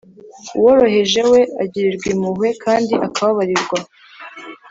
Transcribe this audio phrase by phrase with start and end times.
[0.57, 3.79] Uworoheje we, agirirwa impuhwe kandi akababarirwa,